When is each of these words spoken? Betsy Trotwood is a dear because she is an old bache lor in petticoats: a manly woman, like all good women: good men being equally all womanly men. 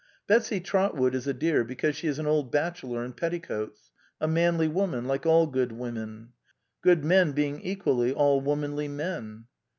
Betsy 0.25 0.59
Trotwood 0.59 1.13
is 1.13 1.27
a 1.27 1.33
dear 1.35 1.63
because 1.63 1.95
she 1.95 2.07
is 2.07 2.17
an 2.17 2.25
old 2.25 2.51
bache 2.51 2.83
lor 2.83 3.05
in 3.05 3.13
petticoats: 3.13 3.91
a 4.19 4.27
manly 4.27 4.67
woman, 4.67 5.05
like 5.05 5.27
all 5.27 5.45
good 5.45 5.73
women: 5.73 6.33
good 6.81 7.05
men 7.05 7.33
being 7.33 7.61
equally 7.61 8.11
all 8.11 8.41
womanly 8.41 8.87
men. 8.87 9.45